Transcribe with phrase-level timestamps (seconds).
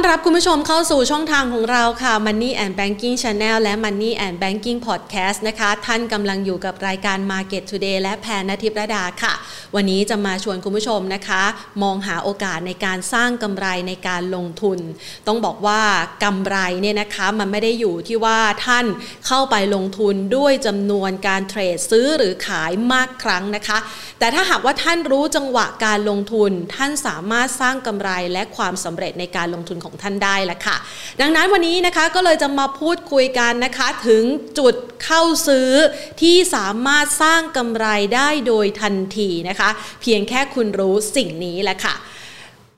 [0.00, 9.32] อนรับคุณผู้ชมเข้าสู่ช่องทางของเราค่ะ Money and Banking Channel และ Money and Banking Podcast นะคะ ท่านกำลังอยู่กับรายการ Market Today และแพนนทิพรดาค่ะ
[9.74, 11.42] วันนี้จะมาชวนคุณผู้ชมนะคะ
[11.82, 14.78] มองหาโอกาสในการสร้างกำไรในการลงทุน
[15.26, 15.80] ต้องบอกว่า
[16.24, 18.86] กำไรเนี่ยนะคะมันไม่ได้อยู่ที่ว่าท่าน
[19.26, 23.78] เข้าไปลงทุนด้วยจำนวนการเทรดซื้อหรือขายมากครั้งนะคะ
[24.18, 30.76] แต่ถ้าหากว่าท่านรู้จังหวะการลงทุน ท่านสามารถสร้างกำไรและความสำเร็จในการลงทุนของท่านได้ละค่ะ
[31.20, 34.24] ดังนั้นวันนี้นะคะก็เลยจะมาพูดคุยกันนะคะถึง
[34.58, 35.70] จุดเข้าซื้อ
[36.20, 39.70] ที่สามารถสร้างกำไรได้โดยทันทีนะคะ
[40.02, 41.94] เพียงแค่คุณรู้สิ่งนี้แหละค่ะ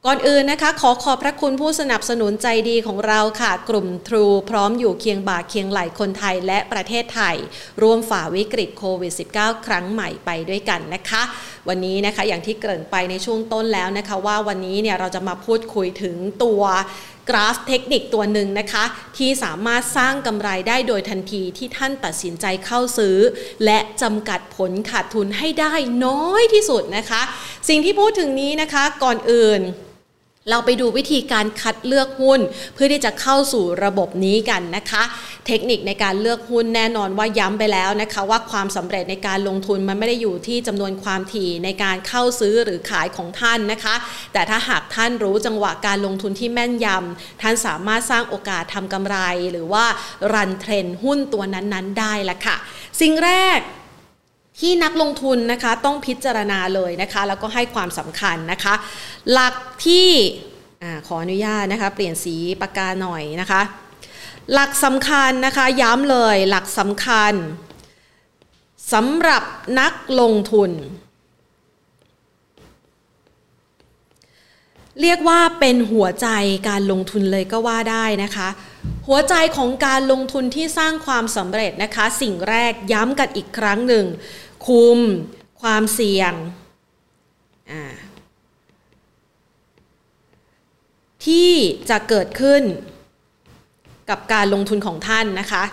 [0.06, 7.36] ก่อนอื่นนะคะ ขอขอบพระคุณผู้สนับสนุนใจดีของเราค่ะ กลุ่มทรูพร้อมอยู่เคียงบ่าเคียงไหลคนไทยและประเทศไทย
[7.82, 11.22] ร่วมฝ่าวิกฤตโควิด -19 ครั้งใหม่ไปด้วยกันนะคะ
[11.68, 16.62] วันนี้นะคะอย่างที่เกริ่นไปในช่วงต้นแล้วนะคะ ว่าวันนี้เนี่ยเราจะมาพูดคุยถึงตัว
[17.30, 18.84] กราฟเทคนิคตัวหนึ่งนะคะ
[19.18, 23.16] ที่สามารถสร้างกำไรได้โดยทันทีที่ท่านตัดสินใจเข้าซื้อ
[23.64, 25.72] และจำกัดผลขาดทุนให้ได้
[26.04, 27.22] น้อยที่สุดนะคะ
[27.68, 29.62] สิ่งที่พูดถึงนี้นะคะก่อนอื่น
[30.50, 32.40] เราไปดูวิธีการคัดเลือกหุ้น
[32.74, 35.02] เพื่อที่จะเข้าสู่ระบบนี้กันนะคะ
[35.46, 43.94] เทคนิคในการเลือกหุ้นแน่นอนว่าย้ำไปแล้วนะคะ ว่าความสำเร็จในการลงทุนมันไม่ได้อยู่ที่จำนวนความถี่ในการเข้าซื้อหรือขายของท่านนะคะ
[44.32, 49.16] แต่ถ้าหากท่านรู้จังหวะการลงทุนที่แม่นยำท่านสามารถสร้างโอกาสทำกำไร
[49.52, 49.84] หรือว่า
[50.32, 52.56] รันเทรนหุ้นตัวนั้นๆ ได้ละค่ะ
[53.00, 53.60] สิ่งแรก
[54.60, 58.74] ที่นักลงทุนนะคะต้องพิจารณาเลยนะคะ แล้วก็ให้ความสำคัญนะคะ
[59.32, 59.54] หลัก
[59.86, 60.08] ที่
[60.82, 63.62] อขออนุญาตนะคะ เปลี่ยนสีปากกาหน่อยนะคะ
[64.52, 67.34] หลักสำคัญนะคะย้ำเลยหลักสำคัญ
[68.92, 69.42] สำหรับ
[69.80, 70.70] นักลงทุน
[75.00, 76.28] เรียกว่าเป็นหัวใจ
[76.68, 78.48] การลงทุนเลยก็ว่าได้นะคะ
[79.06, 84.06] หัวใจของการลงทุนที่สร้างความสำเร็จนะคะ สิ่งแรกย้ำกันอีกครั้งหนึ่ง
[84.66, 84.98] คุม
[85.60, 86.32] ความเสี่ยง
[91.26, 91.52] ที่
[91.90, 92.62] จะเกิดขึ้น
[94.10, 95.64] กับการลงทุนของท่านนะคะ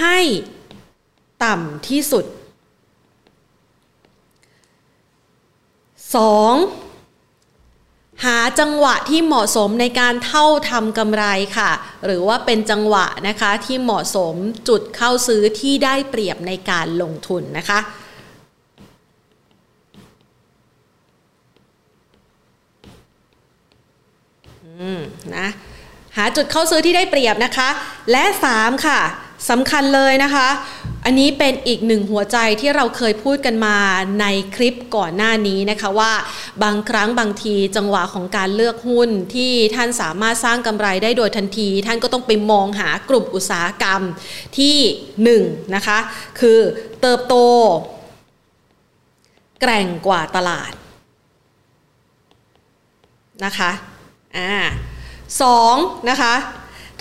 [0.00, 0.18] ให้
[1.44, 2.24] ต่ำที่สุด
[6.16, 6.85] 2.
[8.24, 11.24] หาจังหวะที่เหมาะสมในการเท่าทำกำไร
[11.58, 11.70] ค่ะ
[12.04, 14.34] หรือว่าเป็นจังหวะนะคะที่เหมาะสม
[14.68, 17.78] จุดเข้าซื้อที่ได้เปรียบในการลงทุนนะคะ
[24.66, 25.00] อืม
[25.36, 25.48] นะ
[26.16, 27.68] หาจุดเข้าซื้อที่ได้เปรียบนะคะ
[28.12, 28.24] และ
[28.54, 29.00] 3 ค่ะ
[29.50, 30.48] สำคัญเลยนะคะ
[31.08, 33.76] อันนี้เป็นอีกหนึ่งหัวใจที่เราเคยพูดกันมา
[34.20, 36.12] ในคลิปก่อนหน้านี้นะคะว่า
[36.62, 44.00] บางครั้งบางทีจังหวะของการเลือกหุ้นที่ท่านสามารถสร้างกำไรได้โดยทันที ท่านก็ต้องไปมองหากลุ่มอุตสาหกรรม
[44.58, 45.30] ที่1น
[45.74, 45.98] นะคะ
[46.40, 46.60] คือ
[47.00, 47.34] เติบโต
[49.60, 50.72] แกร่งกว่าตลาด
[53.44, 53.70] นะคะ
[54.36, 54.50] อ่า
[55.42, 55.74] สอง
[56.10, 56.34] นะคะ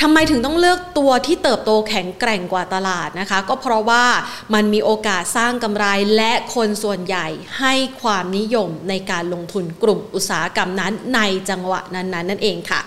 [0.01, 4.05] ทำไมถึงต้องเลือกตัวที่เติบโตแข็งแกร่งกว่าตลาดนะคะ ก็เพราะว่า
[4.53, 5.85] มันมีโอกาสสร้างกำไร
[6.15, 7.27] และคนส่วนใหญ่
[7.59, 11.19] ให้ความนิยมในการลงทุนกลุ่มอุตสาหกรรมนั้นใน
[11.49, 12.81] จังหวะนั้นๆนั่นเองค่ะ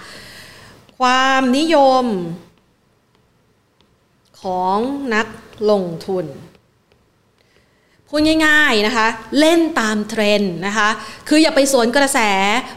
[0.99, 2.05] ความนิยม
[4.43, 4.79] ของ
[5.15, 5.27] นัก
[5.71, 6.27] ลงทุน
[8.11, 9.09] พูดง่ายๆนะคะ
[9.41, 10.89] เล่นตามเทรนด์นะคะ
[11.29, 12.19] คืออย่าไปสวนกระแส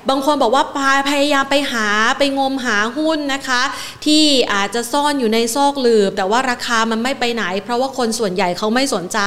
[0.09, 0.63] บางคนบอกว่า
[1.09, 1.87] พยายามไปหา
[2.17, 3.61] ไปงมหาหุ้นนะคะ
[4.05, 9.19] ที่อาจจะซ่อนอยู่ในซอกหลืบ แต่ว่าราคามันไม่ไปไหน เพราะว่าคนส่วนใหญ่เขาไม่สนใจ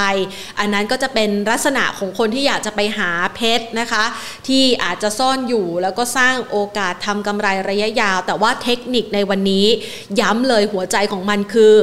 [0.59, 4.03] อันนั้นก็จะเป็นลักษณะของคนที่อยากจะไปหาเพชรนะคะ
[4.47, 9.65] ที่อาจจะซ่อนอยู่แล้วก็สร้างโอกาสทำกำไรระยะยาว แต่ว่าเทคนิคในวันนี้
[10.19, 11.73] ย้ำเลยหัวใจของมันคือ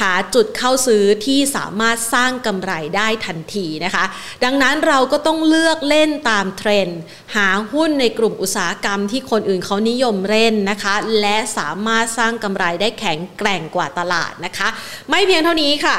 [0.00, 4.04] หาจุดเข้าซื้อที่สามารถสร้างกำไรได้ทันทีนะคะ
[4.44, 6.98] ดังนั้นเราก็ต้องเลือกเล่นตามเทรนด์
[7.36, 14.68] หาหุ้นในกลุ่มอุตสาหกรรมที่คนอื่นเขานิยมเล่นนะคะ และสามารถสร้างกำไรได้แข็งแกร่งกว่าตลาดนะคะ
[15.10, 15.98] ไม่เพียงเท่านี้ค่ะ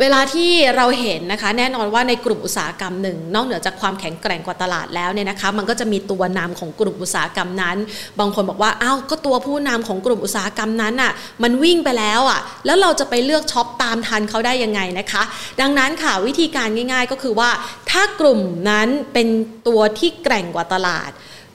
[0.00, 7.76] เวลาที่เราเห็นนะคะแน่นอนว่าในกลุ่มอุตสาหกรรมหนึ่ง นอกเหนือจากความแข็งแกร่งกว่าตลาดแล้วเนี่ยนะคะ มันก็จะมีตัวนำของกลุ่มอุตสาหกรรมนั้น
[8.18, 11.12] บางคนบอกว่าอ้าวก็ตัวผู้นำของกลุ่มอุตสาหกรรมนั้นอะ
[11.42, 15.22] มันวิ่งไปแล้วอะแล้วเราจะไปเลือกช็อปตามทันเขาได้ยังไงนะคะ
[15.60, 17.50] ดังนั้นค่ะวิธีการง่าย ๆ ก็คือว่า
[17.90, 18.40] ถ้ากลุ่ม
[18.70, 19.28] นั้นเป็น
[19.68, 21.10] ตัวที่แกร่งกว่าตลาด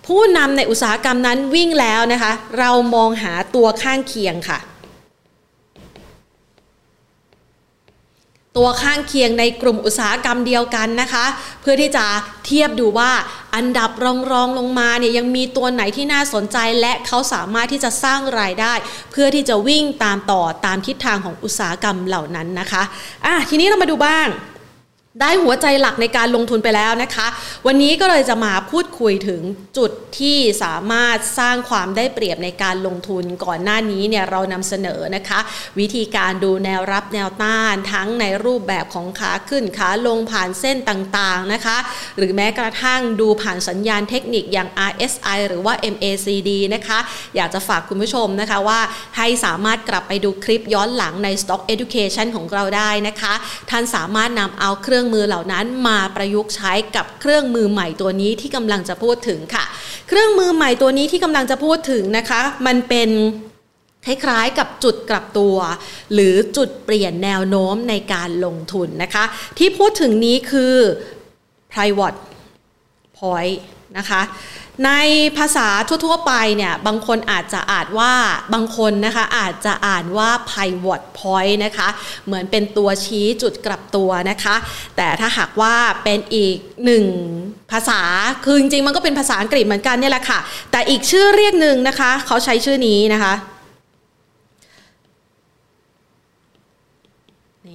[0.08, 4.60] ผู้นำในอุตสาหกรรมนั้นวิ่งแล้วนะคะ เรามองหาตัวข้างเคียงค่ะ
[8.58, 11.26] ตัวข้างเคียงในกลุ่มอุตสาหกรรมเดียวกันนะคะ
[11.62, 12.06] เพื่อที่จะ
[12.46, 13.12] เทียบดูว่า
[13.56, 18.74] อันดับรองรองลงมาเนี่ยยังมีตัวไหนที่น่าสนใจ และเขาสามารถที่จะสร้างรายได้
[19.12, 22.84] เพื่อที่จะวิ่งตามต่อตามทิศทางของอุตสาหกรรมเหล่านั้นนะคะ
[23.26, 24.28] อะทีนี้เรามาดูบ้าง
[25.22, 27.28] ได้หัวใจหลักในการลงทุนไปแล้วนะคะ
[27.68, 29.42] วันนี้ก็เลยจะมาพูดคุยถึง
[29.78, 35.40] จุดที่สามารถสร้างความได้เปรียบในการลงทุนก่อนหน้านี้เนี่ยเรานำเสนอนะคะ
[35.80, 41.78] วิธีการดูแนวรับแนวต้าน ทั้งในรูปแบบของขาขึ้นขาลงผ่านเส้นต่างๆนะคะ
[42.18, 47.00] หรือแม้กระทั่งดูผ่านสัญญาณเทคนิคอย่าง RSI หรือว่า MACD นะคะ
[47.36, 48.80] อยากจะฝากคุณผู้ชมนะคะว่า
[49.18, 53.34] ให้สามารถกลับไปดูคลิปย้อนหลังใน Stock Education ของเราได้นะคะ
[53.70, 59.64] ท่านสามารถนำเอาเครื่องื่องมือเหล่านั้นมาประยุกต์ใช้กับเครื่องมือใหม่ตัวนี้ที่กำลังจะพูดถึงค่ะ
[60.08, 63.10] เครื่องมือใหม่ตัวนี้ที่กำลังจะพูดถึงนะคะ มันเป็น
[64.06, 65.56] คล้ายๆกับจุดกลับตัว
[66.14, 69.24] หรือจุดเปลี่ยนแนวโน้มในการลงทุนนะคะ
[69.58, 70.76] ที่พูดถึงนี้คือ
[71.72, 72.20] private
[73.18, 73.58] point
[73.98, 74.22] นะคะ
[74.86, 74.92] ใน
[75.38, 78.14] ภาษาทั่ว ๆ ไปเนี่ยบางคนอาจจะอ่านว่า
[78.54, 81.88] บางคนนะคะอาจจะอ่านว่า pivot point นะคะ
[82.26, 84.56] เหมือนเป็นตัวชี้จุดกลับตัวนะคะ
[84.98, 87.06] แต่ถ้าหากว่าเป็นอีกหนึ่ง
[87.72, 88.02] ภาษา
[88.46, 90.40] คือจริงๆมันก็เป็นภาษาอังกฤษเหมือนกันเนี่ยแหละค่ะ
[90.72, 93.34] แต่อีกชื่อเรียกหนึ่งนะคะ เขาใช้ชื่อนี้นะคะ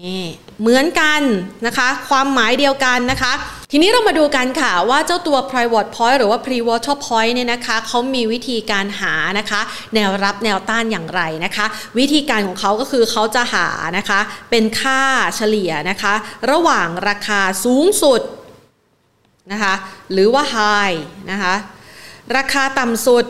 [0.06, 0.24] นี่
[0.60, 1.20] เหมือนกัน
[1.66, 3.32] นะคะ ความหมายเดียวกันนะคะ
[3.70, 9.60] ทีนี้เรามาดูกันค่ะว่าเจ้าตัว private point หรือว่า pre-water point เนี่ยนะคะเขามีวิธีการหานะคะ
[9.94, 11.66] แนวรับแนวต้านอย่างไรนะคะ
[11.98, 13.68] วิธีการของเขาก็คือเขาจะหา
[13.98, 14.20] นะคะ
[14.50, 15.00] เป็นค่า
[15.36, 16.14] เฉลี่ยนะคะ
[16.50, 18.22] ระหว่างราคาสูงสุด
[19.52, 19.74] นะคะ
[20.12, 20.98] หรือว่า high
[21.30, 21.54] นะคะ
[22.36, 23.24] ราคาต่ำสุด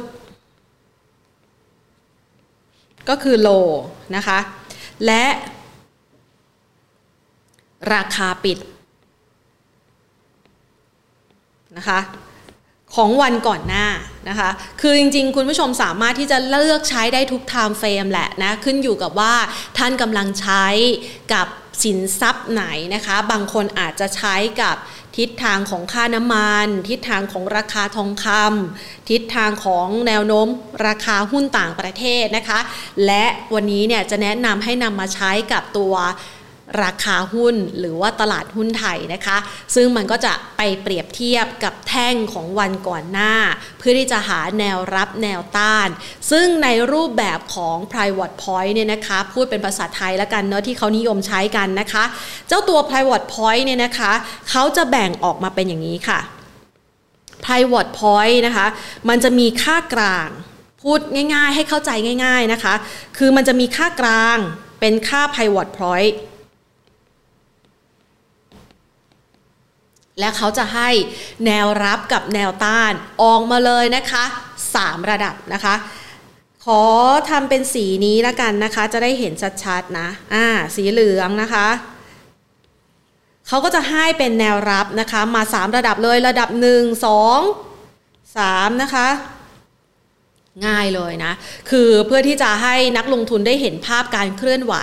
[3.09, 3.69] ก็คือ low
[4.17, 4.39] นะคะ
[5.07, 5.25] และ
[7.93, 8.59] ราคาปิด
[11.77, 12.01] นะคะ
[12.95, 13.87] ของวันก่อนหน้า
[14.29, 14.51] นะคะ
[14.81, 19.35] คือจริงๆ คุณผู้ชมสามารถที่จะเลือกใช้ได้ทุก time frame แหละนะ ขึ้นอยู่กับว่า
[19.79, 20.67] ท่านกำลังใช้
[21.33, 21.47] กับ
[21.83, 22.65] สินทรัพย์ไหน
[22.95, 24.77] นะคะ บางคนอาจจะใช้กับ
[25.17, 30.47] ทิศทางของค่าน้ำมัน ทิศทางของราคาทองคำทิศทางของแนวโน้ม
[30.87, 32.61] ราคาหุ้นต่างประเทศนะคะ
[33.07, 35.95] และวันนี้เนี่ยจะแนะนำให้นำมาใช้กับตัว
[36.83, 39.37] ราคาหุ้นหรือว่าตลาดหุ้นไทยนะคะ
[39.75, 43.35] ซึ่งมันก็จะไปเปรียบเทียบกับแท่งของวันก่อนหน้า
[43.79, 45.89] เพื่อที่จะหาแนวรับแนวต้าน
[46.31, 52.05] ซึ่งในรูปแบบของ private point เนี่ยนะคะ พูดเป็นภาษาไทยแล้วกันเนาะที่เขานิยมใช้กันนะคะ
[52.49, 54.13] เจ้าตัว private point เนี่ยนะคะ
[54.51, 56.21] เขาจะแบ่งออกมาเป็นอย่างนี้ค่ะ
[57.45, 58.67] private point นะคะ
[59.09, 60.29] มันจะมีค่ากลาง
[60.83, 61.01] พูด
[61.35, 61.91] ง่าย ๆ ให้เข้าใจ
[62.25, 62.75] ง่าย ๆนะคะ
[63.19, 64.39] คือมันจะมีค่ากลาง
[64.81, 66.15] เป็นค่า private point
[70.19, 70.89] และเขาจะให้
[71.47, 74.25] แนวรับกับแนวต้านออกมาเลยนะคะ
[74.67, 75.75] 3 ระดับนะคะ
[76.65, 76.85] ขอ
[77.31, 79.33] ทำเป็นสีนี้แล้วกันนะคะ จะได้เห็น
[79.65, 80.47] ชัดๆนะอ่า
[80.77, 81.69] สีเหลืองนะคะ
[83.49, 86.65] เขาก็จะให้เป็นแนวรับนะคะ มา 3 ระดับเลยระดับ 1
[87.05, 89.09] 2 3 นะคะ
[90.67, 91.33] ง่ายเลยนะ
[91.71, 94.75] คือเพื่อที่จะให้นักลงทุนได้เห็นภาพการเคลื่อนไหว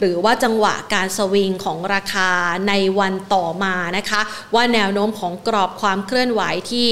[0.00, 2.30] หรือว่าจังหวะการสวิงของราคา
[2.68, 4.20] ในวันต่อมานะคะ
[4.54, 6.90] ว่าแนวโน้มของกรอบความเคลื่อนไหวที่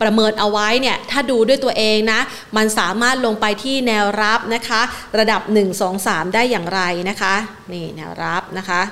[0.00, 2.20] ประเมินเอาไว้เนี่ยถ้าดูด้วยตัวเองนะ
[2.56, 4.80] มันสามารถลงไปที่แนวรับนะคะ
[5.18, 7.34] ระดับ 1 2 3 ได้อย่างไรนะคะ
[7.72, 8.82] นี่แนวรับนะคะ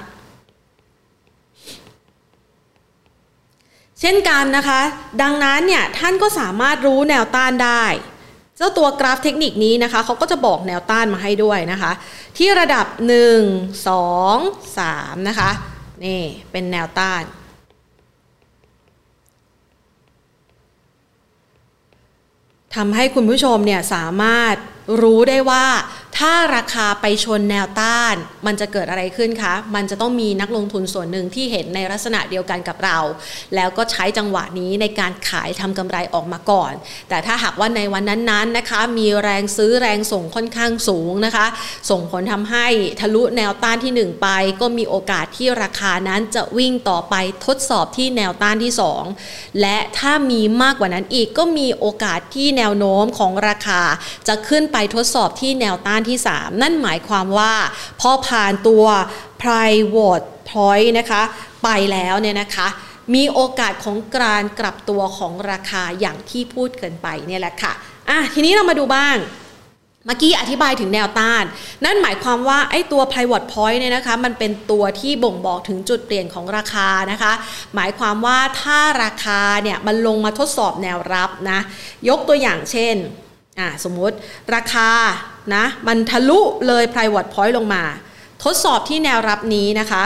[4.01, 4.81] เช่นกันนะคะ
[5.23, 7.85] ดังนั้นเนี่ยท่านก็สามารถรู้แนวต้านได้
[8.57, 11.93] เจ้าตัวกราฟเทคนิคนี้นะคะเขาก็จะบอกแนวต้านมาให้ด้วยนะคะ
[12.39, 15.51] ที่ระดับ 1 2 3 นะคะ
[16.05, 17.23] นี่เป็นแนวต้าน
[22.75, 24.55] ทำให้คุณผู้ชมเนี่ยสามารถ
[25.03, 25.65] รู้ได้ว่า
[26.27, 28.15] ถ้าราคาไปชนแนวต้าน
[28.47, 32.99] มันจะเกิดอะไรขึ้นคะ มันจะต้องมีนักลงทุนส่วนหนึ่งที่เห็นในลักษณะเดียวกันกับเรา
[33.55, 36.73] แล้วก็ใช้จังหวะนี้ในการขายทำกำไรออกมาก่อน
[37.09, 41.47] แต่ถ้าหากว่าในวันนั้นๆนะคะ มีแรงซื้อแรงส่งค่อนข้างสูงนะคะ
[41.91, 42.67] ส่งผลทำให้
[43.01, 44.29] ทะลุแนวต้านที่ 1 ไป
[44.61, 47.15] ก็มีโอกาสที่ราคานั้นจะวิ่งต่อไป
[47.47, 48.73] ทดสอบที่แนวต้านที่
[49.17, 53.83] 2 และถ้ามีมากกว่านั้นอีกก็มีโอกาสที่แนวโน้มของราคา
[54.29, 57.53] จะขึ้นไปทดสอบที่แนวต้านที่3 นั่นหมายความว่า
[58.01, 58.85] พอผ่านตัว
[59.43, 61.23] private point นะคะ
[61.65, 62.69] ไปแล้วเนี่ยนะคะ
[63.15, 67.73] มีโอกาสของการกลับตัวของราคาอย่างที่พูดเกินไปเนี่ยแหละค่ะ
[68.11, 69.17] อะทีนี้เรามาดูบ้าง
[70.07, 71.45] เมื่อกี้อธิบายถึงแนวต้าน
[71.85, 77.33] นั่นหมายความว่าไอ้ตัว pivot point เนี่ยนะคะ มันเป็นตัวที่บ่งบอกถึงจุดเปลี่ยนของราคานะคะ
[77.75, 81.61] หมายความว่าถ้าราคาเนี่ยมันลงมาทดสอบแนวรับนะ
[82.09, 82.97] ยกตัวอย่างเช่น
[83.59, 84.17] อ่าสมมติ
[84.55, 84.91] ราคา
[85.55, 87.85] นะมันทะลุเลย pivot point ลงมา
[88.45, 90.05] ทดสอบที่แนวรับนี้นะคะ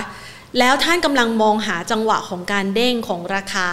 [0.58, 3.70] แล้วท่านกำลังมองหาจังหวะของการเด้งของราคา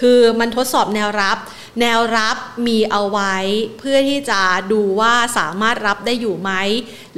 [0.00, 1.38] คือมันทดสอบแนวรับ
[1.80, 3.36] แนวรับมีเอาไว้
[3.78, 4.40] เพื่อที่จะ
[4.72, 6.52] ดูว่าสามารถรับได้อยู่ไหม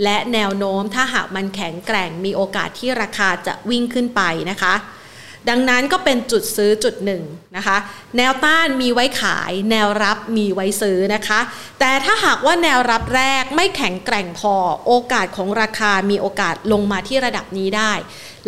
[0.03, 4.75] และแนวโน้มถ้าหากมันแข็งแกร่งมีโอกาสที่ราคาจะวิ่งขึ้นไปนะคะ
[5.49, 7.23] ดังนั้นก็เป็นจุดซื้อจุดหนึ่ง
[7.57, 7.77] นะคะ
[8.17, 11.41] แนวต้านมีไว้ขาย แนวรับมีไว้ซื้อนะคะ
[11.81, 14.55] แต่ถ้าหากว่าแนวรับแรกไม่แข็งแกร่งพอ
[14.87, 17.93] โอกาสของราคามีโอกาสลงมาที่ระดับนี้ได้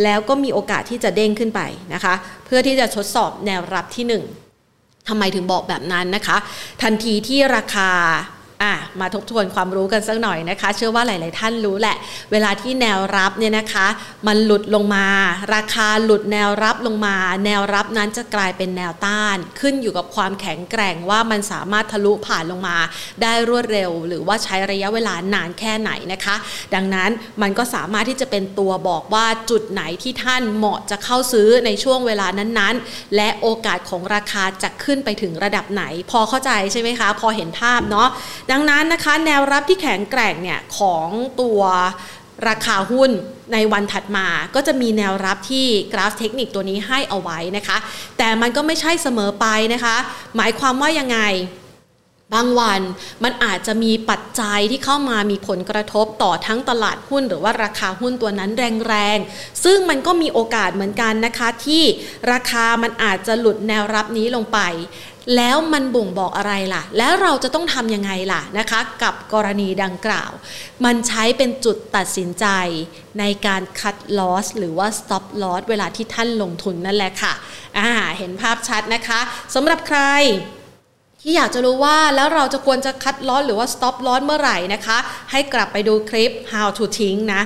[0.03, 1.61] แล้วก็มีโอกาสที่จะเด้งขึ้นไป
[1.95, 4.23] นะคะ เพื่อที่จะทดสอบแนวรับที่
[4.59, 6.37] 1ทำไมถึงบอกแบบนั้นนะคะ
[6.83, 7.91] ทันทีที่ราคา
[8.63, 11.97] อะมาทบทวนความรู้กันสักหน่อยนะคะ เชื่อว่าหลาย ๆ ท่านรู้แหละ
[12.33, 13.87] เวลาที่แนวรับเนี่ยนะคะ
[14.27, 15.07] มันหลุดลงมา
[15.55, 22.79] ราคาหลุดแนวรับลงมา แนวรับนั้นจะกลายเป็นแนวต้าน ขึ้นอยู่กับความแข็งแกร่งว่ามันสามารถทะลุผ่านลงมา
[23.23, 26.37] ได้รวดเร็ว หรือว่าใช้ระยะเวลานานแค่ไหนนะคะ
[26.75, 27.11] ดังนั้น
[27.43, 38.09] มันก็สามารถที่จะเป็นตัวบอกว่าจุดไหนที่ท่านเหมาะจะเข้าซื้อในช่วงเวลานั้น ๆ และโอกาสของราคาจะขึ้นไปถึงระดับไหน พอเข้าใจใช่ไหมคะ พอเห็นภาพเนาะ
[38.51, 41.09] ดังนั้นนะคะแนวรับที่แข็งแกร่งเนี่ยของ
[41.41, 41.61] ตัว
[42.49, 43.11] ราคาหุ้น
[43.53, 47.77] ในวันถัดมาก็จะมีแนวรับที่กราฟเทคนิคตัวนี้ให้เอาไว้นะคะ
[48.19, 49.97] แต่มันก็ไม่ใช่เสมอไปนะคะ
[50.37, 51.19] หมายความว่ายังไง
[52.35, 52.83] บางวัน
[53.25, 58.51] มันอาจจะมีปัจจัยที่เข้ามามีผลกระทบต่อทั้งตลาดหุ้น หรือว่าราคาหุ้นตัวนั้น
[58.89, 61.83] แรงๆ ซึ่งมันก็มีโอกาสเหมือนกันนะคะ ที่
[62.33, 64.59] ราคามันอาจจะหลุดแนวรับนี้ลงไป
[65.37, 70.31] แล้วมันบ่งบอกอะไรล่ะ แล้วเราจะต้องทำยังไงล่ะนะคะ กับกรณีดังกล่าว
[70.85, 72.47] มันใช้เป็นจุดตัดสินใจ
[73.19, 77.33] ในการ cut loss หรือว่า stop loss เวลาที่ท่านลงทุนนั่นแหละค่ะ
[77.79, 79.21] อ่าเห็นภาพชัดนะคะ
[79.55, 80.01] สำหรับใคร
[81.23, 84.99] ที่อยากจะรู้ว่าแล้วเราจะควรจะคัดลอสหรือว่า stop loss เมื่อไหร่นะคะ
[85.31, 87.43] ให้กลับไปดูคลิป how to ทิ้งนะ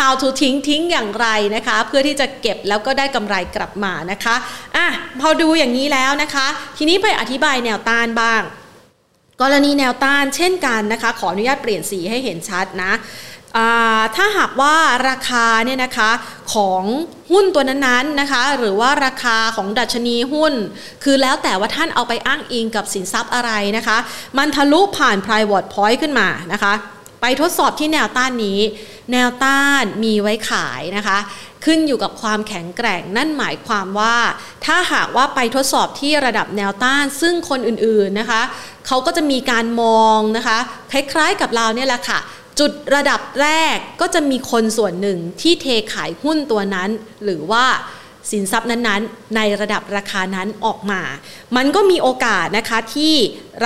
[0.00, 4.34] how to ทิ้งทิ้งอย่างไรนะคะ เพื่อที่จะเก็บแล้วก็ได้กำไรกลับมานะคะ
[4.76, 4.86] อะ
[5.20, 8.42] พอดูอย่างนี้แล้วนะคะ ทีนี้ไปอธิบายแนวต้านบ้าง
[9.42, 12.92] กรณีแนวต้านเช่นกันนะคะ ขออนุญาตเปลี่ยนสีให้เห็นชัดนะ
[14.16, 14.74] ถ้าหากว่า
[15.08, 16.10] ราคาเนี่ยนะคะ
[16.54, 16.82] ของ
[17.30, 20.52] หุ้นตัวนั้นๆนะคะ หรือว่าราคาของดัชนีหุ้น
[21.04, 23.98] คือแล้วแต่ว่าท่านเอาไปอ้างอิงกับสินทรัพย์อะไรนะคะ
[24.38, 26.72] มันทะลุผ่าน private point ขึ้นมานะคะ
[27.20, 28.60] ไปทดสอบที่แนวต้านนี้
[29.12, 31.18] แนวต้านมีไว้ขายนะคะ
[31.64, 34.16] ขึ้นอยู่กับความแข็งแกร่งนั่นหมายความว่า
[34.66, 38.42] ถ้าหากว่าไปทดสอบที่ระดับแนวต้าน ซึ่งคนอื่นๆนะคะ
[38.86, 40.58] เขาก็จะมีการมองนะคะ
[40.92, 42.20] คล้ายๆกับเราเนี่ยแหละค่ะ
[42.60, 46.90] จุดระดับแรกก็จะมีคนส่วนหนึ่งที่เทขายหุ้นตัวนั้น
[47.24, 47.64] หรือว่า
[48.30, 51.02] สินทรัพย์นั้นๆ ในระดับราคานั้นออกมา
[51.56, 53.14] มันก็มีโอกาสนะคะที่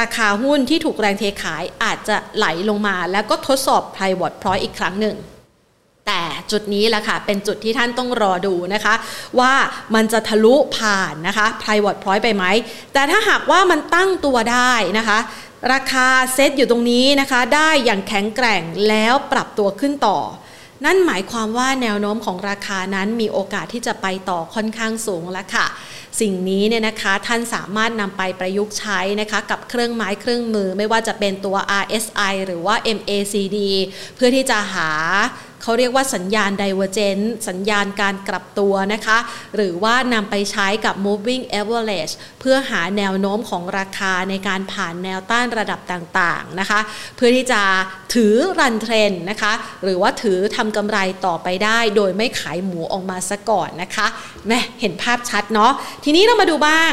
[0.01, 5.17] ราคาหุ้นที่ถูกแรงเทขายอาจจะไหลลงมา แล้วก็ทดสอบ private point อีกครั้งหนึ่ง
[6.07, 8.95] แต่จุดนี้แหละค่ะ เป็นจุดที่ท่านต้องรอดูนะคะ
[9.41, 9.53] ว่า
[9.95, 12.45] มันจะทะลุผ่านนะคะ private point ไปไหม
[12.93, 15.19] แต่ถ้าหากว่ามันตั้งตัวได้นะคะ
[15.73, 20.19] ราคาเซตอยู่ตรงนี้นะคะ ได้อย่างแข็งแกร่งแล้วปรับตัวขึ้นต่อ
[20.85, 25.67] นั่นหมายความว่าแนวโน้มของราคานั้นมีโอกาสที่จะไปต่อค่อนข้างสูงแล้วค่ะ
[26.21, 33.59] สิ่งนี้เนี่ยนะคะท่านสามารถนำไปประยุกต์ใช้นะคะกับเครื่องไม้เครื่องมือ ไม่ว่าจะเป็นตัว RSI หรือว่า MACD
[34.17, 34.91] เพื่อที่จะหา
[35.65, 39.19] เขาเรียกว่าสัญญาณ divergence สัญญาณการกลับตัวนะคะ
[39.57, 46.81] หรือว่านำไปใช้กับ moving average เพื่อหาแนวโน้มของราคาในการผ่านแนวต้านระดับต่างๆนะคะ
[47.17, 47.63] เพื่อที่จะ
[48.15, 49.53] ถือรันเทรนนะคะ
[49.83, 54.07] หรือว่าถือทำกำไรต่อไปได้โดยไม่ขายหมูออกมาซะก่อนนะคะ
[54.47, 55.73] แม่เห็นภาพชัดเนาะ
[56.05, 56.93] ทีนี้เรามาดูบ้าง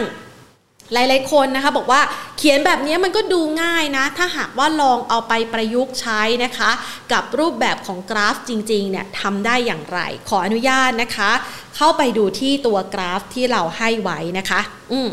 [0.93, 2.01] หลายๆคนนะคะบอกว่า
[2.37, 6.71] เขียนแบบนี้มันก็ดูง่ายนะ ถ้าหากว่าลองเอาไปประยุกต์ใช้นะคะ
[7.13, 11.31] กับรูปแบบของกราฟจริงๆเนี่ยทำได้อย่างไร ขออนุญาตนะคะ
[11.75, 14.61] เข้าไปดูที่ตัวกราฟที่เราให้ไว้นะคะ
[14.93, 15.09] อืม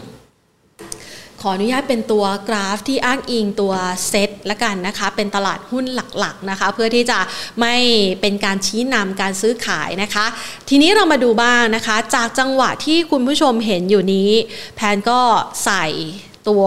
[1.42, 3.75] ขออนุญาตเป็นตัวกราฟที่อ้างอิงตัว
[4.09, 5.85] เซตละกันนะคะ เป็นตลาดหุ้น
[6.18, 7.18] หลักๆนะคะ เพื่อที่จะ
[7.61, 7.75] ไม่
[8.21, 10.26] เป็นการชี้นำการซื้อขายนะคะ
[10.68, 14.30] ทีนี้เรามาดูบ้างนะคะ จากจังหวะที่คุณผู้ชมเห็นอยู่นี้
[14.76, 15.21] แพนก็
[15.64, 15.85] ใส่
[16.49, 16.64] ตัว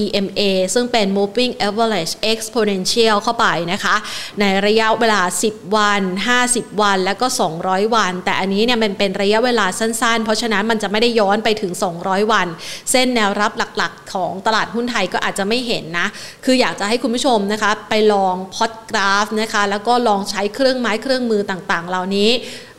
[0.00, 0.40] EMA
[0.74, 3.94] ซึ่งเป็น moving average exponential เข้าไปนะคะ
[4.40, 6.02] ในระยะเวลา 10 วัน
[6.42, 7.26] 50 วัน แล้วก็
[7.60, 12.46] 200 วัน แต่อันนี้เนี่ยมันเป็นระยะเวลาสั้นๆ เพราะฉะนั้นมันจะไม่ได้ย้อนไปถึง 200 วัน
[12.90, 16.06] เส้นแนวรับหลักๆ ของตลาดหุ้นไทยก็อาจจะไม่เห็นนะ
[16.44, 22.30] คืออยากจะให้คุณผู้ชมนะคะ ไปลองพอดกราฟนะคะ แล้วก็ลองใช้เครื่องไม้เครื่องมือต่างๆ เหล่านี้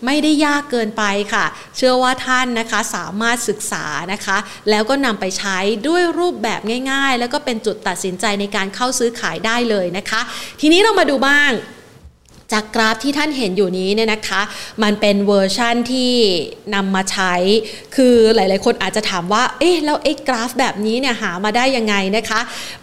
[0.05, 1.45] ไม่ได้ยากเกินไปค่ะ
[1.77, 4.37] เชื่อว่าท่านนะคะสามารถศึกษานะคะ
[4.69, 5.57] แล้วก็นำไปใช้
[5.87, 10.21] ด้วยรูปแบบง่าย ๆ แล้วก็เป็นจุดตัดสินใจในการเข้าซื้อขายได้เลยนะคะ
[10.61, 11.51] ทีนี้เรามาดูบ้าง
[12.51, 14.41] จากกราฟที่ท่านเห็นอยู่นี้เนี่ยนะคะ
[14.83, 16.13] มันเป็นเวอร์ชั่นที่
[16.75, 17.33] นำมาใช้
[17.95, 22.39] คือหลาย ๆ คนอาจจะถามว่า เอ๊ะ แล้วไอ้กราฟแบบนี้เนี่ยหามาได้ยังไงนะคะ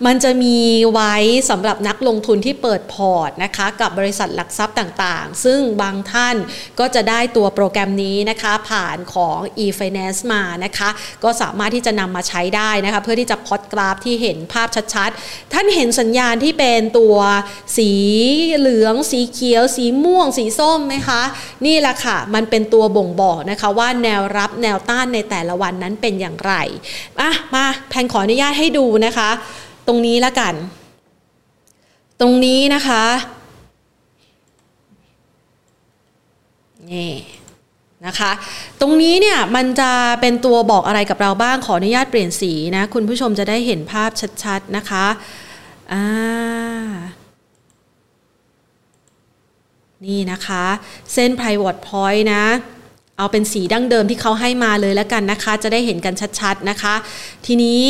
[0.06, 0.58] มันจะมี
[0.92, 1.14] ไว้
[1.50, 6.36] สำหรับนักลงทุนที่เปิดพอร์ตนะคะ กับบริษัทหลักทรัพย์ต่าง ๆ ซึ่งบางท่าน
[6.78, 10.88] ก็จะได้ตัวโปรแกรมนี้นะคะ ผ่านของ e-finance มานะคะ
[11.24, 17.16] ก็สามารถที่จะนำมาใช้ได้นะคะ เพื่อที่จะพอดกราฟที่เห็นภาพชัด ๆ ท่านเห็นสัญญาณที่เป็นตัว
[17.76, 17.92] สี
[18.56, 21.23] เหลืองสีเขียวียวสีม่วง สีส้มไหมคะ
[21.66, 26.52] นี่แหละค่ะ มันเป็นตัวบ่งบอกนะคะว่าแนวรับแนวต้านในแต่ละวันนั้นเป็นอย่างไร
[27.21, 29.30] อะมาแพนขออนุญาตให้ดูนะคะ
[29.87, 30.54] ตรงนี้ละกัน
[32.21, 33.04] ตรงนี้นะคะ
[36.92, 37.12] นี่
[38.07, 38.30] นะคะ
[38.80, 39.90] ตรงนี้เนี่ยมันจะ
[40.21, 44.11] เป็นตัวบอกอะไรกับเราบ้างขออนุญาตเปลี่ยนสีนะ คุณผู้ชมจะได้เห็นภาพ
[44.45, 45.07] ชัดๆนะคะ
[45.92, 46.04] อ่า
[50.07, 50.64] นี่นะคะ
[51.12, 52.45] เส้น private point นะ
[53.16, 56.95] เอาเป็นสีดั้งเดิมที่เขาให้มาเลยแล้วกันนะคะ จะได้เห็นกันชัดๆนะคะ
[57.47, 57.85] ทีนี้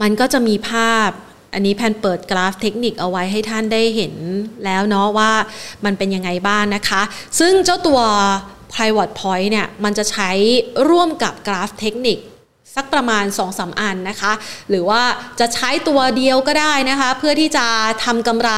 [0.00, 1.08] มันก็จะมีภาพ
[1.54, 4.14] อันนี้แพนเปิดกราฟเทคนิคเอาไว้ให้ท่านได้เห็น
[4.64, 5.32] แล้วเนาะว่า
[5.84, 7.02] มันเป็นยังไงบ้างนะคะ
[7.38, 8.00] ซึ่งเจ้าตัว
[8.74, 10.30] private point เนี่ย มันจะใช้
[10.88, 12.18] ร่วมกับกราฟเทคนิค
[12.76, 14.32] สักประมาณ2อสาอันนะคะ
[14.70, 15.02] หรือว่า
[15.40, 17.66] จะใช้ตัวเดียวก็ได้นะคะ เพื่อที่จะ
[18.04, 18.52] ทำกำไร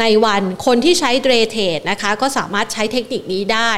[0.00, 3.72] ในวันคนที่ใช้เดรเทรดนะคะก็สามารถใช้เทคนิคนี้ได้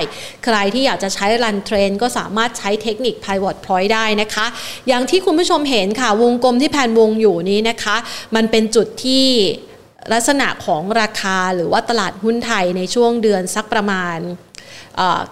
[0.44, 4.46] ใครที่อยากจะใช้รันเทรนก็สามารถใช้เทคนิค Pivot Point ได้นะคะ
[4.88, 7.96] อย่างที่คุณผู้ชมเห็นค่ะ วงกลมที่แผนวงอยู่นี้นะคะ
[8.34, 9.26] มันเป็นจุดที่
[10.12, 14.18] ลักษณะของราคาหรือว่าตลาดหุ้นไทยในช่วงเดือนสักประมาณ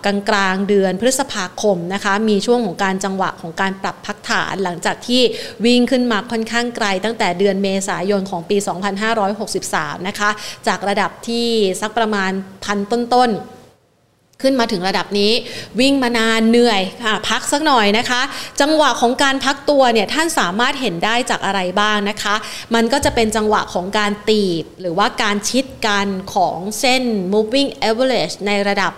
[0.04, 5.22] กลางกลางเดือนพฤษภาคมนะคะมีช่วงของการจังหวะของการปรับพักฐานหลังจากที่
[5.64, 8.56] วิ่งขึ้นมาค่อนข้างไกล ตั้งแต่เดือนเมษายนของปี
[9.32, 10.30] 2563 นะคะ
[10.66, 11.46] จากระดับที่
[11.80, 12.30] สักประมาณ
[12.64, 13.40] พันต้นๆ
[14.44, 15.32] ขึ้นมาถึงระดับนี้
[15.80, 18.20] วิ่งมานานเหนื่อยค่ะพักสักหน่อยนะคะ
[18.60, 22.34] จังหวะของการพักตัวเนี่ยท่านสามารถเห็นได้จากอะไรบ้างนะคะ
[22.74, 28.92] มันก็จะเป็นจังหวะของการตีบ หรือว่าการชิดกันของเส้น moving average ในระดับ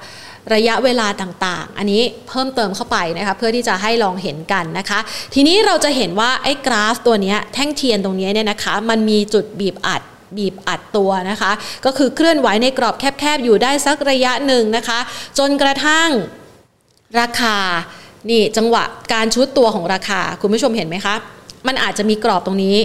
[0.55, 4.99] ระยะเวลาต่างๆ อันนี้เพิ่มเติมเข้าไปนะคะเพื่อที่จะให้ลองเห็นกันนะคะ
[5.35, 10.03] ทีนี้เราจะเห็นว่าไอ้กราฟตัวนี้แท่งเทียนตรงนี้เนี่ยนะคะ มันมีจุดบีบอัด
[10.37, 11.53] บีบอัดตัวนะคะ
[11.85, 14.99] ก็คือเคลื่อนไหวในกรอบแคบๆ อยู่ได้สักระยะหนึ่งนะคะ
[15.39, 16.09] จนกระทั่ง
[17.21, 17.57] ราคา
[18.31, 21.15] นี่จังหวะการชุดตัวของราคาคุณผู้ชมเห็นไหมคะ
[21.67, 22.77] มันอาจจะมีกรอบตรงนี้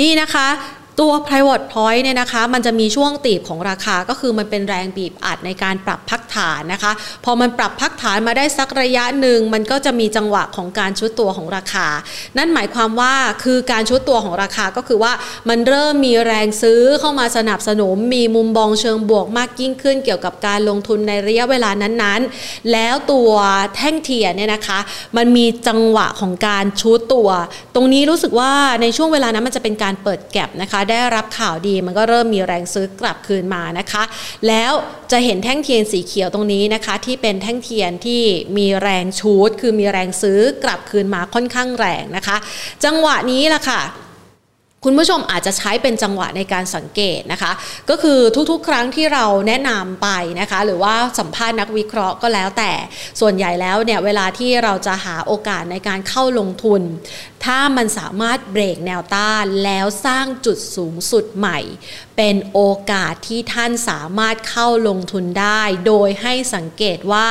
[0.00, 0.48] นี่นะคะ
[1.00, 6.92] ตัว private point เนี่ยนะคะ มันจะมีช่วงตีบของราคาก็คือมันเป็นแรงบีบอัดในการปรับพักฐานนะคะ
[7.24, 11.88] พอมันปรับพักฐานมาได้สักระยะหนึ่ง มันก็จะมีจังหวะของการชุดตัวของราคา
[12.38, 15.12] นั่นหมายความว่าคือการชุดตัวของราคาก็คือว่า
[15.48, 23.30] มันเริ่มมีแรงซื้อเข้ามาสนับสนุนมีมุมบองเชิงบวกมากยิ่งขึ้น เกี่ยวกับการลงทุนในระยะเวลานั้นๆ แล้วตัว
[23.76, 24.78] แท่งเทียนเนี่ยนะคะ
[25.16, 27.28] มันมีจังหวะของการชุดตัว
[27.74, 34.02] ตรงนี้รู้สึกว่าในช่วงเวลานั้นมันจะเป็นการเปิดแก็บนะคะได้รับข่าวดี มันก็เริ่มมีแรงซื้อกลับคืนมานะคะ
[34.48, 34.72] แล้ว
[35.12, 38.22] จะเห็นแท่งเทียนสีเขียวตรงนี้นะคะ ที่เป็นแท่งเทียนที่
[38.56, 42.36] มีแรงชูดคือมีแรงซื้อกลับคืนมาค่อนข้างแรงนะคะ
[42.84, 43.82] จังหวะนี้ล่ะค่ะ
[44.84, 47.52] คุณผู้ชมอาจจะใช้เป็นจังหวะในการสังเกตนะคะ
[47.90, 48.18] ก็คือ
[48.50, 50.08] ทุกๆ ครั้งที่เราแนะนำไป
[50.40, 52.72] นะคะ หรือว่าสัมภาษณ์นักวิเคราะห์ก็แล้วแต่
[53.20, 56.82] ส่วนใหญ่แล้วเนี่ยเวลาที่เราจะหาโอกาสในการเข้าลงทุน
[57.44, 61.58] ถ้ามันสามารถเบรกแนวต้านแล้วสร้างจุดสูงสุดใหม่
[62.16, 67.28] เป็นโอกาสที่ท่านสามารถเข้าลงทุนได้ โดยให้สังเกตว่า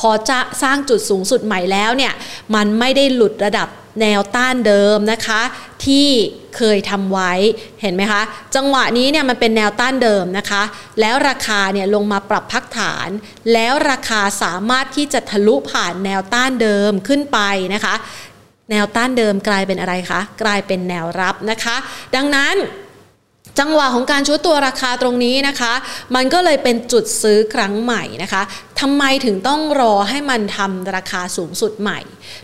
[0.00, 2.12] พอจะสร้างจุดสูงสุดใหม่แล้วเนี่ย
[2.54, 3.68] มันไม่ได้หลุดระดับ
[4.00, 5.42] แนวต้านเดิมนะคะ
[5.84, 6.08] ที่
[6.56, 7.32] เคยทำไว้
[7.82, 8.22] เห็นไหมคะ
[8.54, 10.62] จังหวะนี้เนี่ยมันเป็นแนวต้านเดิมนะคะ
[11.00, 13.08] แล้วราคาเนี่ยลงมาปรับพักฐาน
[13.52, 17.38] แล้วราคาสามารถที่จะทะลุผ่านแนวต้านเดิมขึ้นไป
[17.74, 17.94] นะคะ
[18.72, 21.76] แนวต้านเดิมกลายเป็นอะไรคะ กลายเป็นแนวรับนะคะ
[22.16, 22.54] ดังนั้น
[23.58, 25.72] จังหวะของการชุดตัวราคาตรงนี้นะคะ
[26.14, 28.42] มันก็เลยเป็นจุดซื้อครั้งใหม่นะคะ
[28.80, 32.00] ทำไมถึงต้องรอให้มันทำราคาสูงสุดใหม่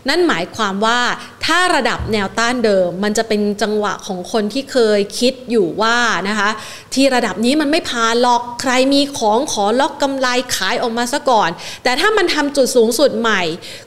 [0.09, 1.01] นั่นหมายความว่า
[1.47, 6.51] ถ้าระดับแนวต้านเดิม มันจะเป็นจังหวะของคนที่เคยคิดอยู่ว่านะคะ
[6.95, 11.51] ที่ระดับนี้มันไม่พาหรอกใครมีของขอล็อกกำไรขายออกมาซะก่อน
[11.85, 13.43] แต่ถ้ามันทำจุดสูงสุดใหม่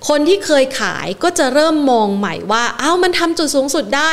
[0.09, 4.11] คนที่เคยขายก็จะเริ่มมองใหม่ว่า เอ้ามันทำจุดสูงสุดได้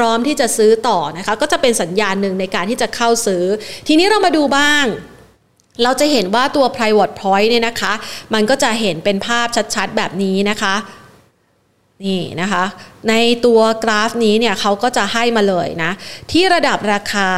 [0.00, 3.44] ร้อมที่จะซื้อต่อนะคะ ก็จะเป็นสัญญาณหนึ่งในการที่จะเข้าซื้อ
[3.86, 4.84] ทีนี้เรามาดูบ้าง
[5.82, 7.92] เราจะเห็นว่าตัว private point เนี่ยนะคะ
[8.34, 10.74] มันก็จะเห็นเป็นภาพชัดๆ แบบนี้นะคะ
[12.06, 12.64] นี่นะคะ
[13.08, 13.14] ใน
[13.46, 15.92] ตัวกราฟนี้เนี่ยเขาก็จะให้มาเลยนะ
[16.32, 17.30] ที่ระดับราคา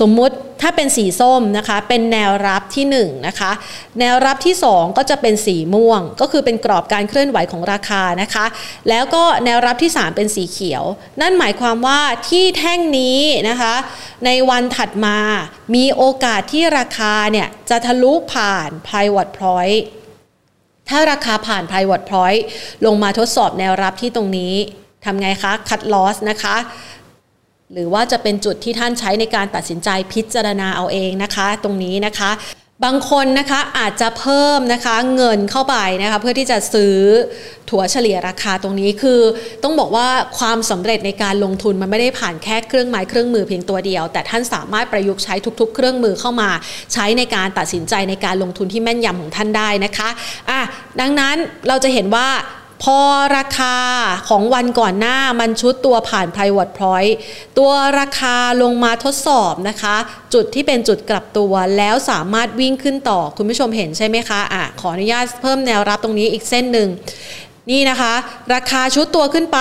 [0.00, 3.52] สมมุติถ้าเป็นสีส้มนะคะ เป็นแนวรับที่1นะคะ
[4.00, 8.46] แนวรับที่ 2 ก็จะเป็นสีม่วง ก็คือเป็นกรอบการเคลื่อนไหวของราคานะคะ
[8.88, 10.84] แล้วก็แนวรับที่ 3 เป็นสีเขียว
[11.20, 13.74] นั่นหมายความว่าที่แท่งนี้นะคะ
[14.24, 15.18] ในวันถัดมา
[15.74, 19.82] มีโอกาสที่ราคาเนี่ยจะทะลุผ่าน pivot point
[20.88, 22.40] ถ้าราคาผ่าน private point
[22.86, 24.54] ลงมาทดสอบแนวรับที่ตรงนี้
[25.04, 26.56] ทำไงคะ cut loss นะคะ
[27.72, 32.30] หรือว่าจะเป็นจุดที่ท่านใช้ในการตัดสินใจพิจารณาเอาเองนะคะ ตรงนี้นะคะ
[32.84, 36.96] บางคนนะคะอาจจะเพิ่มนะคะเงินเข้าไปนะคะเพื่อที่จะซื้อ
[37.70, 39.20] ถั่วเฉลี่ยราคาตรงนี้คือ
[39.62, 40.08] ต้องบอกว่า
[40.38, 46.50] ความสำเร็จในการลงทุนมันไม่ได้ผ่านแค่เครื่องไม้เครื่องมือเพียงตัวเดียว แต่ท่านสามารถประยุกต์ใช้ทุกๆ เครื่องมือเข้ามา
[46.92, 50.08] ใช้ในการตัดสินใจในการลงทุนที่แม่นยำของท่านได้นะคะ
[50.50, 50.60] อะ
[51.00, 51.36] ดังนั้น
[51.68, 52.28] เราจะเห็นว่า
[52.84, 53.00] พอ
[53.36, 53.76] ราคา
[54.28, 57.12] ของวันก่อนหน้ามันชุดตัวผ่าน private point
[57.58, 57.70] ตัว
[58.00, 59.96] ราคาลงมาทดสอบนะคะ
[60.34, 66.88] จุดที่เป็นจุดกลับตัวแล้วสามารถวิ่งขึ้นต่อคุณผู้ชมเห็นใช่ไหมคะอะขออนุญาตเพิ่มแนวรับตรงนี้อีกเส้นหนึ่ง
[67.70, 68.14] นี่นะคะ
[68.54, 69.60] ราคาชุดตัวขึ้นไป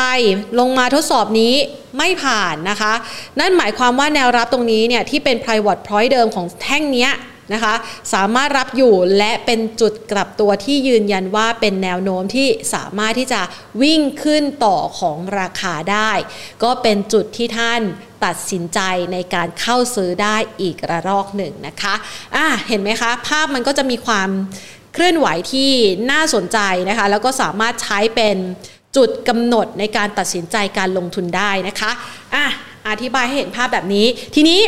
[0.59, 1.53] ลงมาทดสอบนี้
[1.97, 2.93] ไม่ผ่านนะคะ
[3.39, 7.13] นั่นหมายความว่าแนวรับตรงนี้เนี่ยที่เป็น private point เดิมของแท่งเนี้ย
[7.53, 7.75] นะคะ
[8.13, 13.41] สามารถรับอยู่และเป็นจุดกลับตัวที่ยืนยันว่าเป็นแนวโน้มที่สามารถที่จะ
[13.81, 16.11] วิ่งขึ้นต่อของราคาได้
[16.63, 17.81] ก็เป็นจุดที่ท่าน
[18.25, 18.79] ตัดสินใจ
[19.13, 21.95] ในการเข้าซื้อได้อีกระลอกหนึ่งนะคะ
[22.35, 24.29] อะเห็นไหมคะ ภาพมันก็จะมีความ
[24.93, 25.71] เคลื่อนไหวที่
[26.11, 28.37] น่าสนใจนะคะ แล้วก็สามารถใช้เป็น
[28.97, 31.91] จุดกำหนดในการตัดสินใจการลงทุนได้นะคะ
[32.35, 32.45] อะ
[32.89, 34.61] อธิบายให้เห็นภาพแบบนี้ ทีนี้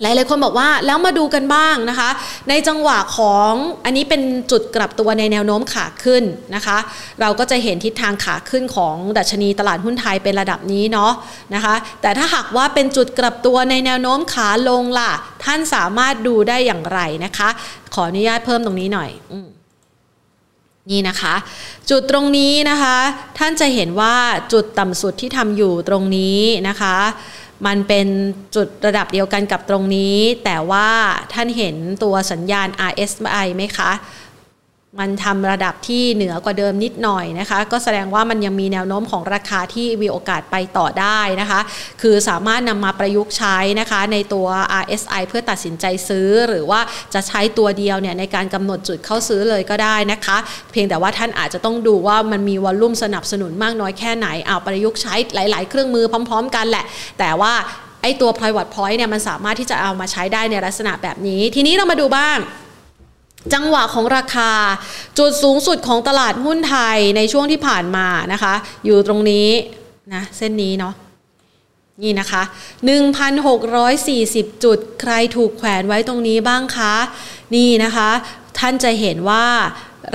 [0.00, 2.10] หลายๆคนบอกว่าแล้วมาดูกันบ้างนะคะ
[2.48, 3.52] ในจังหวะของ
[3.84, 6.22] อันนี้เป็นจุดกลับตัวในแนวโน้มขาขึ้น
[6.54, 6.78] นะคะ
[7.20, 11.12] เราก็จะเห็นทิศทางขาขึ้นของดัชนีตลาดหุ้นไทยเป็นระดับนี้เนาะ
[11.54, 15.12] นะคะ แต่ถ้าหากว่าเป็นจุดกลับตัวในแนวโน้มขาลงล่ะ
[15.44, 17.48] ท่านสามารถดูได้อย่างไรนะคะ
[17.94, 19.34] ขออนุญาตเพิ่มตรงนี้หน่อยอ
[20.90, 21.34] นี่นะคะ
[21.90, 22.96] จุดตรงนี้นะคะ
[23.38, 24.16] ท่านจะเห็นว่า
[24.52, 26.96] จุดต่ำสุดที่ทำอยู่ตรงนี้นะคะ
[27.66, 28.06] มันเป็น
[28.56, 30.88] จุดระดับเดียวกันกับตรงนี้ แต่ว่า
[31.32, 33.90] ท่านเห็นตัวสัญญาณ RSI ไหมคะ
[35.00, 41.60] มันทำระดับที่เหนือกว่าเดิมนิดหน่อยนะคะ ก็แสดงว่ามันยังมีแนวโน้มของราคาที่มีโอกาสไปต่อได้นะคะ
[42.02, 44.46] คือสามารถนำมาประยุกต์ใช้นะคะ ในตัว
[44.82, 46.80] RSI เพื่อตัดสินใจซื้อ หรือว่า
[47.14, 50.36] จะใช้ตัวเดียวเนี่ยในการกำหนดจุดเข้าซื้อเลยก็ได้นะคะ
[50.72, 56.84] เพียงแต่ว่าท่านอาจจะต้องดูว่ามันมีวอลลุ่มสนับสนุนมากน้อยแค่ไหนเอาประยุกต์ใช้หลาย ๆ เครื่องมือพร้อม ๆ กันแหละ
[57.18, 57.52] แต่ว่า
[58.02, 62.38] ไอ้ตัว private point เนี่ยมันสามารถที่จะเอามาใช้ได้ในลักษณะแบบนี้ ทีนี้เรามาดูบ้าง
[63.54, 64.50] จังหวะของราคา
[65.18, 69.48] จุดสูงสุดของตลาดหุ้นไทยในช่วงที่ผ่านมานะคะ อยู่ตรงนี้
[70.14, 70.94] นะเส้นนี้เนาะ
[72.02, 72.42] นี่นะคะ
[73.52, 76.94] 1,640 จุดใครถูกแขวนไว้ตรงนี้บ้างคะ
[77.54, 78.10] นี่นะคะ
[78.58, 79.44] ท่านจะเห็นว่า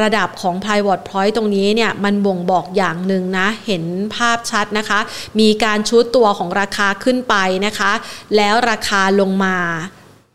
[0.01, 3.83] ระดับของ p r i v a t point ตรงนี้เนี่ย มันบ่งบอกอย่างหนึ่งนะ เห็น
[4.15, 4.99] ภาพชัดนะคะ
[5.39, 7.35] มีการชุดตัวของราคาขึ้นไป
[7.65, 7.91] นะคะ
[8.35, 9.55] แล้วราคาลงมา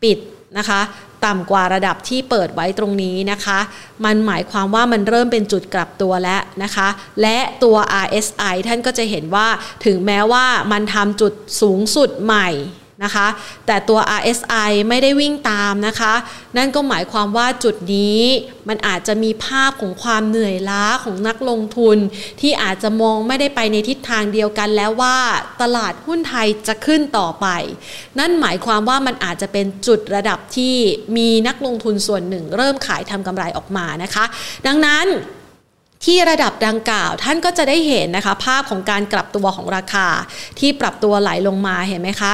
[0.03, 0.17] ปิด
[0.57, 0.81] นะคะ
[1.25, 3.59] ต่ำกว่าระดับที่เปิดไว้ตรงนี้นะคะ
[4.05, 6.87] มันหมายความว่ามันเริ่มเป็นจุดกลับตัวแล้วนะคะ
[7.21, 9.47] และตัว RSI ท่านก็จะเห็นว่า
[9.85, 12.49] ถึงแม้ว่ามันทำจุดสูงสุดใหม่
[13.03, 13.27] นะคะ
[13.67, 16.13] แต่ตัว RSI ไม่ได้วิ่งตามนะคะ
[16.57, 18.21] นั่นก็หมายความว่าจุดนี้
[18.67, 21.97] มันอาจจะมีภาพของความเหนื่อยล้าของนักลงทุน
[22.41, 25.17] ที่อาจจะมองไม่ได้ไปในทิศทางเดียวกันแล้วว่า
[25.61, 27.47] ตลาดหุ้นไทยจะขึ้นต่อไป
[28.19, 30.75] นั่นหมายความว่ามันอาจจะเป็นจุดระดับที่
[31.17, 34.25] มีนักลงทุนส่วนหนึ่ง เริ่มขายทำกำไรออกมานะคะ
[34.67, 35.07] ดังนั้น
[36.05, 40.07] ที่ระดับดังกล่าวท่านก็จะได้เห็นนะคะ ภาพของการกลับตัวของราคา
[40.59, 42.33] ที่ปรับตัวไหลลงมาเห็นไหมคะ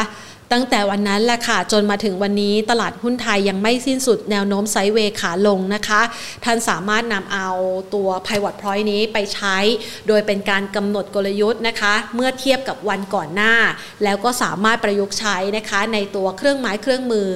[0.54, 6.02] ตั้งแต่วันนั้นแหละค่ะจนมาถึงวันนี้ตลาดหุ้นไทยยังไม่สิ้นสุดแนวโน้มไซด์เวย์ขาลงนะคะ
[6.46, 7.50] ท่านสามารถนำเอา
[7.94, 9.58] ตัว Pivot Point นี้ไปใช้
[10.08, 13.54] โดยเป็นการกำหนดกลยุทธ์นะคะ เมื่อเทียบกับวันก่อนหน้า
[14.04, 17.30] แล้วก็สามารถประยุกต์ใช้นะคะในตัวเครื่องไม้เครื่องมือ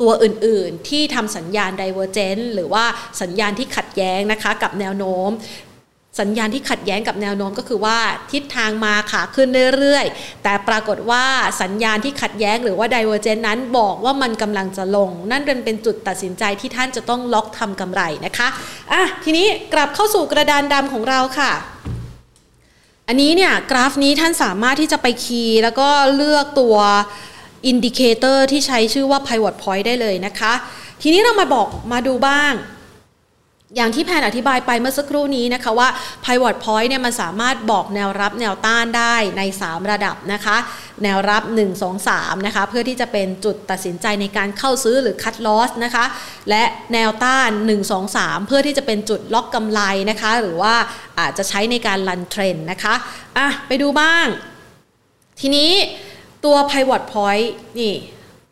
[0.00, 2.84] ตัวอื่นๆ ที่ทำสัญญาณ divergent หรือว่า
[3.22, 5.30] สัญญาณที่ขัดแย้งนะคะกับแนวโน้ม
[6.20, 7.98] สัญญาณที่ขัดแย้งกับแนวโน้มก็คือว่า
[8.32, 11.24] ทิศทางมาขาขึ้นเรื่อยๆ แต่ปรากฏว่า
[11.62, 18.48] สัญญาณที่ขัดแย้งหรือว่า divergent นั้นบอกว่ามันกำลังจะลง นั่นเป็นจุดตัดสินใจที่ท่านจะต้องล็อกทำกำไรนะคะ
[18.92, 21.52] อะทีนี้กลับเข้าสู่กระดานดำของเราค่ะ
[23.08, 26.76] อันนี้เนี่ยกราฟนี้ท่านสามารถที่จะไป key แล้วก็เลือกตัว
[27.66, 30.52] indicator ที่ใช้ชื่อว่า pivot point ได้เลยนะคะ
[31.02, 32.52] ทีนี้เรามาบอกมาดูบ้าง
[33.76, 35.88] อย่างที่แพนอธิบายไปเมื่อสักครู่นี้นะคะว่า
[36.24, 40.56] pivot point เนี่ยมันสามารถบอกแนวรับแนวต้านได้ใน 3 ระดับนะคะ
[41.02, 46.04] แนวรับ 1 2 3 นะคะ เพื่อที่จะเป็นจุดตัดสินใจในการเข้าซื้อหรือ cut loss นะคะ
[46.50, 49.80] และแนวต้าน 1 2 3 เพื่อที่จะเป็นจุดล็อกกำไร
[50.10, 50.74] นะคะ หรือว่า
[51.18, 52.94] อาจจะใช้ในการลันเทรนนะคะ
[53.38, 54.26] อะไปดูบ้าง
[55.40, 55.70] ทีนี้
[56.44, 57.48] ตัว pivot point
[57.80, 57.94] นี่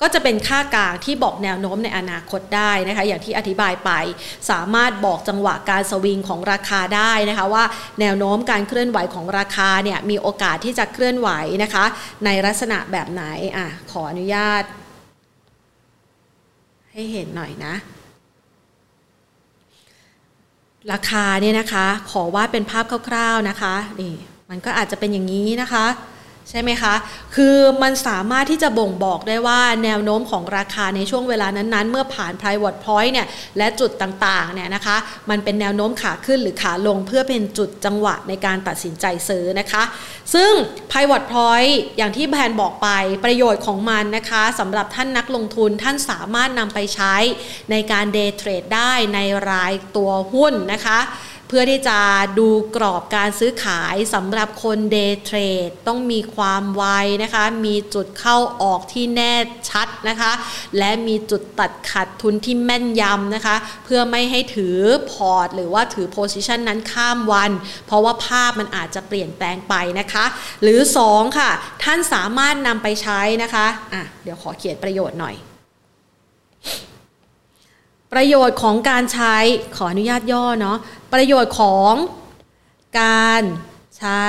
[0.00, 3.90] ก็จะเป็นค่ากลางที่บอกแนวโน้มในอนาคตได้นะคะอย่างที่อธิบายไป
[4.50, 7.64] สามารถบอกจังหวะการสวิงของราคาได้นะคะว่า
[8.00, 11.30] แนวโน้มการเคลื่อนไหวของราคาเนี่ยมีโอกาสที่จะเคลื่อนไหว
[11.62, 11.84] นะคะ
[12.24, 13.24] ในลักษณะแบบไหน
[13.56, 14.62] อะขออนุญาต
[16.92, 17.74] ให้เห็นหน่อยนะ
[20.92, 24.14] ราคาเนี่ยนะคะ ขอวาดเป็นภาพคร่าวๆนะคะนี่
[24.50, 25.86] มันก็อาจจะเป็นอย่างนี้นะคะ
[26.50, 26.94] ใช่ไหมคะ
[27.36, 33.26] คือมันสามารถที่จะบ่งบอกได้ว่าแนวโน้มของราคาในช่วงเวลานั้นๆ เมื่อผ่าน private point เนี่ย
[33.58, 34.96] และจุดต่างๆ เนี่ยนะคะ
[35.30, 39.82] มันเป็นแนวโน้มขาขึ้นหรือขาลงเพื่อเป็นจุดจังหวะในการตัดสินใจซื้อนะคะ
[40.34, 40.52] ซึ่ง
[40.90, 42.88] private point อย่างที่แบรนด์บอกไป
[43.24, 47.14] ประโยชน์ของมันนะคะสำหรับท่านนักลงทุนท่านสามารถนำไปใช้
[47.70, 49.18] ในการ day trade ได้ใน
[49.50, 51.00] รายตัวหุ้นนะคะ
[51.52, 51.98] เพื่อที่จะ
[52.38, 56.84] ดูกรอบการซื้อขายสำหรับคน day trade ต้องมีความไว
[57.22, 59.34] นะคะ มีจุดเข้าออกที่แน่
[59.70, 60.32] ชัดนะคะ
[60.78, 64.76] และมีจุดตัดขาดทุนที่แม่นยำนะคะ เพื่อไม่ให้ถือ
[65.10, 67.50] พอร์ต หรือว่าถือ position นั้นข้ามวัน
[67.86, 70.24] เพราะว่าภาพมันอาจจะเปลี่ยนแปลงไปนะคะ
[70.62, 71.50] หรือ 2 ค่ะ
[71.84, 75.36] ท่านสามารถนำไปใช้นะคะอะเดี๋ยวขอเขียนประโยชน์หน่อย
[78.12, 79.36] ประโยชน์ของการใช้
[79.76, 80.78] ขออนุญาตย่อเนาะ
[81.12, 81.92] ประโยชน์ของ
[83.00, 83.42] การ
[83.98, 84.26] ใช้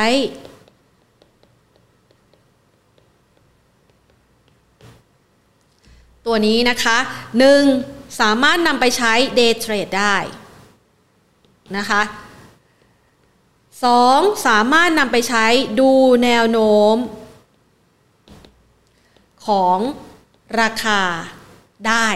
[6.26, 6.98] ตัวนี้นะคะ
[7.60, 8.20] 1.
[8.20, 10.16] สามารถนำไปใช้ day trade ได้
[11.78, 12.02] นะคะ
[13.64, 14.48] 2.
[14.48, 15.46] สามารถนำไปใช้
[15.80, 15.92] ดู
[16.24, 16.96] แนวโน้ม
[19.48, 19.78] ของ
[20.62, 21.02] ราคา
[21.88, 22.08] ได้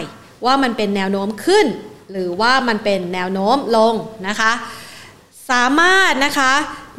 [0.44, 1.66] ว่ามันเป็นแนวโน้มขึ้น
[2.10, 3.94] หรือว่ามันเป็นแนวโน้มลง
[4.28, 4.52] นะคะ
[5.50, 6.52] สามารถนะคะ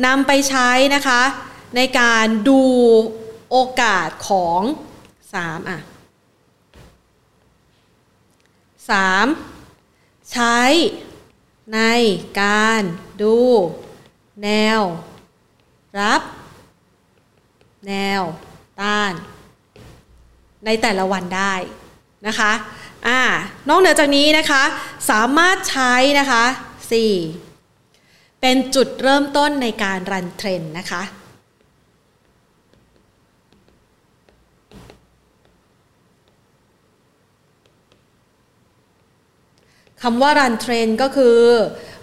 [0.06, 1.22] นำไปใช้นะคะ
[1.76, 2.62] ในการดู
[3.50, 4.62] โอกาสของ
[5.12, 5.80] 3อะ
[9.46, 10.60] 3ใช้
[11.76, 11.82] ใน
[12.42, 12.82] การ
[13.22, 13.38] ดู
[14.44, 14.82] แนว
[16.00, 16.22] รับ
[17.88, 18.22] แนว
[18.82, 19.14] ต้าน
[20.66, 21.54] ในแต่ละวันได้
[22.28, 22.52] นะคะ
[23.08, 23.22] อ่า
[23.70, 24.64] นอกเหนือจากนี้นะคะ
[25.10, 26.44] สามารถใช้นะคะ
[27.24, 28.42] 4.
[28.42, 31.04] เป็นจุดเริ่มต้นในการรันเทรนนะคะ
[40.04, 41.38] คำว่ารันเทรนก็คือ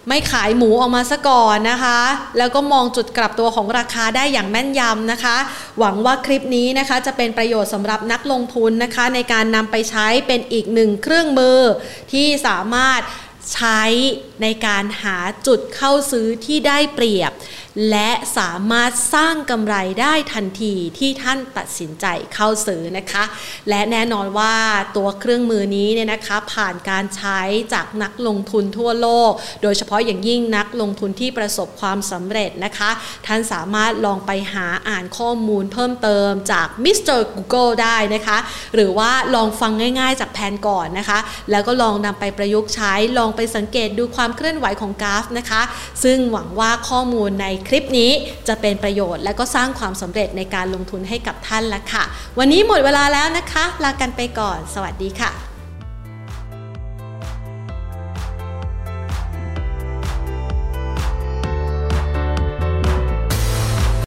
[0.07, 1.99] ไม่ขายหมูออกมาซะก่อนนะคะ
[2.37, 5.37] แล้วก็มองจุดกลับตัวของราคาได้อย่างแม่นยำนะคะ
[5.79, 11.59] หวังว่าคลิปนี้นะคะจะเป็นประโยชน์สำหรับนักลงทุนนะคะ ในการนำไปใช้เป็นอีกหนึ่งเครื่องมือ
[12.11, 13.01] ที่สามารถ
[13.53, 13.81] ใช้
[14.41, 17.31] ในการหาจุดเข้าซื้อที่ได้เปรียบ
[17.91, 23.23] และสามารถสร้างกำไรได้ทันทีที่ท่านตัดสินใจเข้าซื้อนะคะ
[23.69, 24.55] และแน่นอนว่า
[24.97, 27.39] ตัวเครื่องมือนี้เนี่ยนะคะผ่านการใช้
[27.73, 29.31] จากนักลงทุนทั่วโลก
[29.63, 32.89] โดยเฉพาะอย่างยิ่งนักลงทุนที่ประสบความสำเร็จนะคะ
[33.27, 38.37] ท่านสามารถลองไปหาอ่านข้อมูลเพิ่มเติมจากมิสเตอร์ Google ได้นะคะ
[38.75, 41.19] หรือว่าลองฟังง่ายๆจากแผนก่อนนะคะ
[41.51, 45.61] แล้วก็ลองนำไปประยุกต์ใช้ลองไปสังเกตดูความเคลื่อนไหวของกราฟนะคะ
[46.03, 48.11] ซึ่งหวังว่าข้อมูลในคลิปนี้
[48.47, 52.03] จะเป็นประโยชน์ และก็สร้างความสำเร็จในการลงทุนให้กับท่านละค่ะ
[52.39, 55.54] วันนี้หมดเวลาแล้วนะคะ ลากันไปก่อน สวัสดีค่ะ